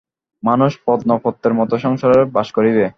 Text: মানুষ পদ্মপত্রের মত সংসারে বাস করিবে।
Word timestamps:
মানুষ 0.43 0.71
পদ্মপত্রের 0.85 1.53
মত 1.53 1.71
সংসারে 1.85 2.19
বাস 2.35 2.47
করিবে। 2.57 2.85